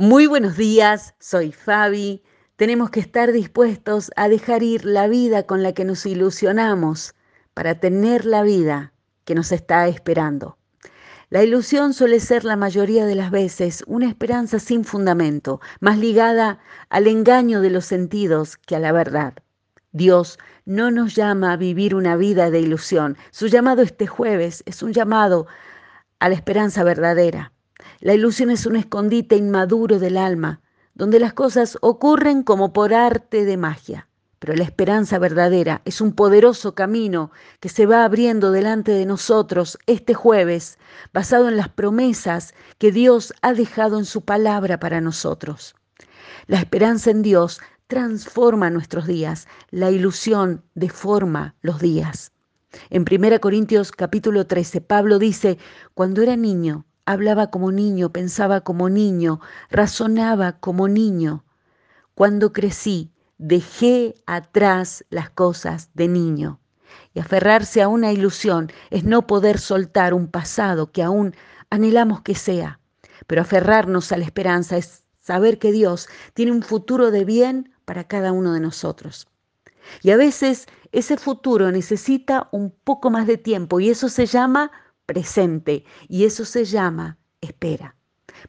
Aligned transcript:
Muy 0.00 0.28
buenos 0.28 0.56
días, 0.56 1.16
soy 1.18 1.50
Fabi. 1.50 2.22
Tenemos 2.54 2.90
que 2.90 3.00
estar 3.00 3.32
dispuestos 3.32 4.12
a 4.14 4.28
dejar 4.28 4.62
ir 4.62 4.84
la 4.84 5.08
vida 5.08 5.42
con 5.42 5.64
la 5.64 5.72
que 5.72 5.84
nos 5.84 6.06
ilusionamos 6.06 7.16
para 7.52 7.80
tener 7.80 8.24
la 8.24 8.44
vida 8.44 8.92
que 9.24 9.34
nos 9.34 9.50
está 9.50 9.88
esperando. 9.88 10.56
La 11.30 11.42
ilusión 11.42 11.94
suele 11.94 12.20
ser 12.20 12.44
la 12.44 12.54
mayoría 12.54 13.06
de 13.06 13.16
las 13.16 13.32
veces 13.32 13.82
una 13.88 14.08
esperanza 14.08 14.60
sin 14.60 14.84
fundamento, 14.84 15.60
más 15.80 15.98
ligada 15.98 16.60
al 16.90 17.08
engaño 17.08 17.60
de 17.60 17.70
los 17.70 17.84
sentidos 17.84 18.56
que 18.56 18.76
a 18.76 18.78
la 18.78 18.92
verdad. 18.92 19.34
Dios 19.90 20.38
no 20.64 20.92
nos 20.92 21.16
llama 21.16 21.54
a 21.54 21.56
vivir 21.56 21.96
una 21.96 22.14
vida 22.14 22.52
de 22.52 22.60
ilusión. 22.60 23.16
Su 23.32 23.48
llamado 23.48 23.82
este 23.82 24.06
jueves 24.06 24.62
es 24.64 24.80
un 24.84 24.92
llamado 24.92 25.48
a 26.20 26.28
la 26.28 26.36
esperanza 26.36 26.84
verdadera. 26.84 27.52
La 28.00 28.14
ilusión 28.14 28.50
es 28.50 28.66
un 28.66 28.76
escondite 28.76 29.36
inmaduro 29.36 29.98
del 29.98 30.16
alma, 30.16 30.60
donde 30.94 31.20
las 31.20 31.32
cosas 31.32 31.78
ocurren 31.80 32.42
como 32.42 32.72
por 32.72 32.92
arte 32.92 33.44
de 33.44 33.56
magia. 33.56 34.08
Pero 34.38 34.54
la 34.54 34.64
esperanza 34.64 35.18
verdadera 35.18 35.82
es 35.84 36.00
un 36.00 36.12
poderoso 36.12 36.74
camino 36.74 37.32
que 37.60 37.68
se 37.68 37.86
va 37.86 38.04
abriendo 38.04 38.52
delante 38.52 38.92
de 38.92 39.04
nosotros 39.04 39.78
este 39.86 40.14
jueves, 40.14 40.78
basado 41.12 41.48
en 41.48 41.56
las 41.56 41.68
promesas 41.68 42.54
que 42.78 42.92
Dios 42.92 43.34
ha 43.42 43.52
dejado 43.52 43.98
en 43.98 44.04
su 44.04 44.24
palabra 44.24 44.78
para 44.78 45.00
nosotros. 45.00 45.74
La 46.46 46.58
esperanza 46.58 47.10
en 47.10 47.22
Dios 47.22 47.60
transforma 47.88 48.70
nuestros 48.70 49.06
días, 49.06 49.48
la 49.70 49.90
ilusión 49.90 50.62
deforma 50.74 51.56
los 51.62 51.80
días. 51.80 52.32
En 52.90 53.04
1 53.10 53.40
Corintios 53.40 53.92
capítulo 53.92 54.46
13, 54.46 54.82
Pablo 54.82 55.18
dice, 55.18 55.58
cuando 55.94 56.22
era 56.22 56.36
niño, 56.36 56.84
hablaba 57.08 57.50
como 57.50 57.72
niño, 57.72 58.12
pensaba 58.12 58.60
como 58.60 58.90
niño, 58.90 59.40
razonaba 59.70 60.52
como 60.60 60.88
niño. 60.88 61.42
Cuando 62.14 62.52
crecí, 62.52 63.10
dejé 63.38 64.14
atrás 64.26 65.06
las 65.08 65.30
cosas 65.30 65.88
de 65.94 66.06
niño. 66.06 66.60
Y 67.14 67.20
aferrarse 67.20 67.80
a 67.80 67.88
una 67.88 68.12
ilusión 68.12 68.70
es 68.90 69.04
no 69.04 69.26
poder 69.26 69.58
soltar 69.58 70.12
un 70.12 70.28
pasado 70.28 70.92
que 70.92 71.02
aún 71.02 71.34
anhelamos 71.70 72.20
que 72.20 72.34
sea. 72.34 72.78
Pero 73.26 73.40
aferrarnos 73.40 74.12
a 74.12 74.18
la 74.18 74.26
esperanza 74.26 74.76
es 74.76 75.02
saber 75.22 75.58
que 75.58 75.72
Dios 75.72 76.08
tiene 76.34 76.52
un 76.52 76.62
futuro 76.62 77.10
de 77.10 77.24
bien 77.24 77.72
para 77.86 78.04
cada 78.04 78.32
uno 78.32 78.52
de 78.52 78.60
nosotros. 78.60 79.28
Y 80.02 80.10
a 80.10 80.18
veces 80.18 80.66
ese 80.92 81.16
futuro 81.16 81.72
necesita 81.72 82.48
un 82.52 82.70
poco 82.70 83.08
más 83.08 83.26
de 83.26 83.38
tiempo 83.38 83.80
y 83.80 83.88
eso 83.88 84.10
se 84.10 84.26
llama 84.26 84.70
presente 85.08 85.84
y 86.06 86.26
eso 86.26 86.44
se 86.44 86.66
llama 86.66 87.16
espera. 87.40 87.96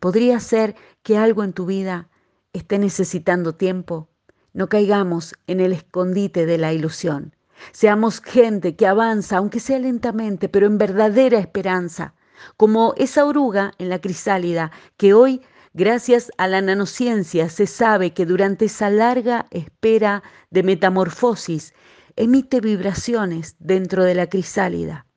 Podría 0.00 0.40
ser 0.40 0.74
que 1.04 1.16
algo 1.16 1.44
en 1.44 1.52
tu 1.52 1.66
vida 1.66 2.08
esté 2.52 2.80
necesitando 2.80 3.54
tiempo. 3.54 4.10
No 4.52 4.68
caigamos 4.68 5.34
en 5.46 5.60
el 5.60 5.72
escondite 5.72 6.46
de 6.46 6.58
la 6.58 6.72
ilusión. 6.72 7.36
Seamos 7.70 8.20
gente 8.20 8.74
que 8.74 8.88
avanza, 8.88 9.36
aunque 9.36 9.60
sea 9.60 9.78
lentamente, 9.78 10.48
pero 10.48 10.66
en 10.66 10.78
verdadera 10.78 11.38
esperanza, 11.38 12.14
como 12.56 12.92
esa 12.96 13.24
oruga 13.24 13.72
en 13.78 13.88
la 13.88 14.00
crisálida 14.00 14.72
que 14.96 15.14
hoy, 15.14 15.42
gracias 15.74 16.32
a 16.38 16.48
la 16.48 16.60
nanociencia, 16.60 17.48
se 17.50 17.68
sabe 17.68 18.12
que 18.14 18.26
durante 18.26 18.64
esa 18.64 18.90
larga 18.90 19.46
espera 19.52 20.24
de 20.50 20.64
metamorfosis 20.64 21.72
emite 22.16 22.60
vibraciones 22.60 23.54
dentro 23.60 24.02
de 24.02 24.16
la 24.16 24.26
crisálida 24.28 25.07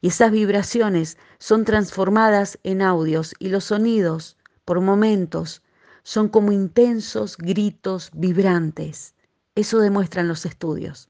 y 0.00 0.08
esas 0.08 0.30
vibraciones 0.30 1.18
son 1.38 1.64
transformadas 1.64 2.58
en 2.62 2.82
audios 2.82 3.34
y 3.38 3.48
los 3.48 3.64
sonidos, 3.64 4.36
por 4.64 4.80
momentos, 4.80 5.62
son 6.02 6.28
como 6.28 6.52
intensos 6.52 7.36
gritos 7.36 8.10
vibrantes. 8.12 9.14
Eso 9.54 9.78
demuestran 9.78 10.28
los 10.28 10.46
estudios. 10.46 11.08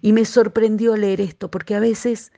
Y 0.00 0.12
me 0.12 0.24
sorprendió 0.24 0.96
leer 0.96 1.20
esto 1.20 1.50
porque 1.50 1.74
a 1.74 1.80
veces 1.80 2.32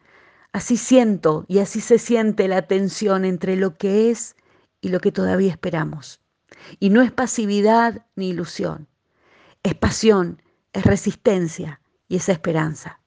así 0.53 0.77
siento 0.77 1.45
y 1.49 1.59
así 1.59 1.81
se 1.81 1.99
siente 1.99 2.49
la 2.49 2.63
tensión 2.63 3.25
entre 3.25 3.57
lo 3.57 3.77
que 3.77 4.11
es 4.11 4.37
y 4.81 4.89
lo 4.89 5.01
que 5.01 5.13
todavía 5.13 5.51
esperamos. 5.51 6.21
Y 6.81 6.91
no 6.91 7.03
es 7.03 7.13
pasividad 7.13 8.07
ni 8.17 8.31
ilusión, 8.31 8.89
es 9.63 9.75
pasión, 9.75 10.43
es 10.73 10.85
resistencia 10.85 11.81
y 12.09 12.17
es 12.17 12.29
esperanza. 12.29 13.01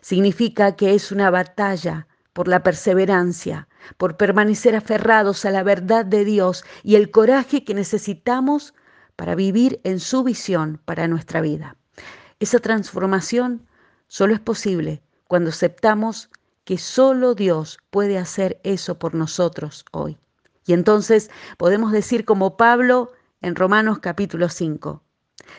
Significa 0.00 0.76
que 0.76 0.94
es 0.94 1.12
una 1.12 1.30
batalla 1.30 2.06
por 2.32 2.48
la 2.48 2.62
perseverancia, 2.62 3.68
por 3.96 4.16
permanecer 4.16 4.76
aferrados 4.76 5.44
a 5.44 5.50
la 5.50 5.62
verdad 5.62 6.04
de 6.04 6.24
Dios 6.24 6.64
y 6.82 6.96
el 6.96 7.10
coraje 7.10 7.64
que 7.64 7.74
necesitamos 7.74 8.74
para 9.16 9.34
vivir 9.34 9.80
en 9.84 10.00
su 10.00 10.22
visión 10.22 10.80
para 10.84 11.08
nuestra 11.08 11.40
vida. 11.40 11.76
Esa 12.38 12.58
transformación 12.58 13.66
solo 14.06 14.34
es 14.34 14.40
posible 14.40 15.02
cuando 15.26 15.50
aceptamos 15.50 16.30
que 16.64 16.78
solo 16.78 17.34
Dios 17.34 17.78
puede 17.90 18.16
hacer 18.18 18.60
eso 18.64 18.98
por 18.98 19.14
nosotros 19.14 19.84
hoy. 19.92 20.18
Y 20.66 20.72
entonces 20.72 21.30
podemos 21.58 21.92
decir 21.92 22.24
como 22.24 22.56
Pablo 22.56 23.12
en 23.42 23.56
Romanos 23.56 23.98
capítulo 23.98 24.48
5, 24.48 25.02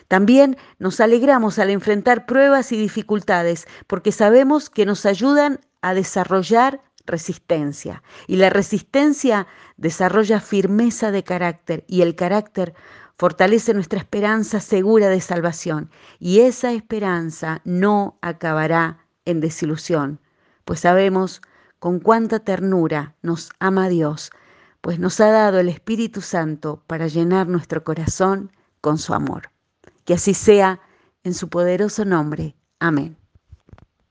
también 0.08 0.56
nos 0.78 1.00
alegramos 1.00 1.58
al 1.58 1.70
enfrentar 1.70 2.26
pruebas 2.26 2.72
y 2.72 2.76
dificultades 2.76 3.66
porque 3.86 4.12
sabemos 4.12 4.70
que 4.70 4.86
nos 4.86 5.06
ayudan 5.06 5.60
a 5.80 5.94
desarrollar 5.94 6.80
resistencia. 7.06 8.02
Y 8.26 8.36
la 8.36 8.50
resistencia 8.50 9.46
desarrolla 9.76 10.40
firmeza 10.40 11.10
de 11.10 11.24
carácter 11.24 11.84
y 11.88 12.02
el 12.02 12.14
carácter 12.14 12.74
fortalece 13.16 13.74
nuestra 13.74 13.98
esperanza 13.98 14.60
segura 14.60 15.08
de 15.08 15.20
salvación. 15.20 15.90
Y 16.18 16.40
esa 16.40 16.72
esperanza 16.72 17.60
no 17.64 18.18
acabará 18.22 19.06
en 19.24 19.40
desilusión, 19.40 20.20
pues 20.64 20.80
sabemos 20.80 21.40
con 21.78 22.00
cuánta 22.00 22.40
ternura 22.40 23.14
nos 23.22 23.50
ama 23.58 23.88
Dios, 23.88 24.30
pues 24.80 24.98
nos 24.98 25.20
ha 25.20 25.30
dado 25.30 25.60
el 25.60 25.68
Espíritu 25.68 26.20
Santo 26.20 26.82
para 26.86 27.06
llenar 27.06 27.46
nuestro 27.48 27.84
corazón 27.84 28.52
con 28.80 28.98
su 28.98 29.14
amor. 29.14 29.50
Que 30.04 30.14
así 30.14 30.34
sea 30.34 30.80
en 31.22 31.34
su 31.34 31.48
poderoso 31.48 32.04
nombre. 32.04 32.56
Amén. 32.78 33.21